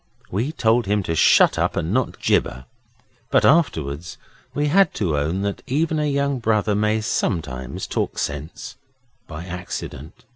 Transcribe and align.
We 0.31 0.51
told 0.51 0.87
him 0.87 1.03
to 1.03 1.13
shut 1.13 1.59
up 1.59 1.75
and 1.75 1.93
not 1.93 2.19
gibber, 2.19 2.65
but 3.29 3.45
afterwards 3.45 4.17
we 4.51 4.65
had 4.65 4.95
to 4.95 5.15
own 5.15 5.43
that 5.43 5.61
even 5.67 5.99
a 5.99 6.09
young 6.09 6.39
brother 6.39 6.73
may 6.73 7.01
sometimes 7.01 7.85
talk 7.85 8.17
sense 8.17 8.77
by 9.27 9.45
accident. 9.45 10.25